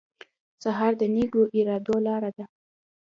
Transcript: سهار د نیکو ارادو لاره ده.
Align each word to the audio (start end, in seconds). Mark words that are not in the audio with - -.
سهار 0.63 0.93
د 1.01 1.03
نیکو 1.15 1.41
ارادو 1.57 1.95
لاره 2.05 2.31
ده. 2.37 2.45